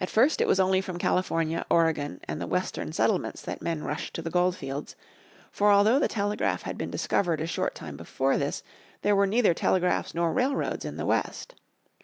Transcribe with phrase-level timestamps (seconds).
[0.00, 4.14] At first it was only from California, Oregon and the Western settlements that men rushed
[4.14, 4.94] to the gold fields.
[5.50, 8.62] For although the telegraph had been discovered a short time before this
[9.00, 11.56] there were neither telegraphs nor railroads in the West.